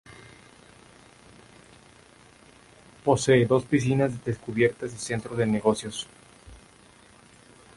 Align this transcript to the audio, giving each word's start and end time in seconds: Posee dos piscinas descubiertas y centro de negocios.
Posee 3.05 3.45
dos 3.45 3.65
piscinas 3.65 4.25
descubiertas 4.25 4.95
y 4.95 4.97
centro 4.97 5.35
de 5.35 5.45
negocios. 5.45 6.07